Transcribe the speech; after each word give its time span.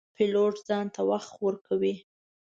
پیلوټ 0.15 0.55
ځان 0.67 0.85
ته 0.95 1.01
وخت 1.09 1.31
ورکوي. 1.45 1.95